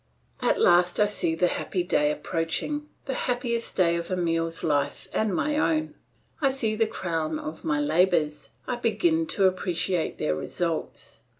[0.41, 5.31] At last I see the happy day approaching, the happiest day of Emile's life and
[5.31, 5.93] my own;
[6.41, 11.19] I see the crown of my labours, I begin to appreciate their results.